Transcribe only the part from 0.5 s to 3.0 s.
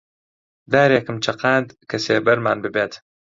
دارێکم چەقاند کە سێبەرمان ببێت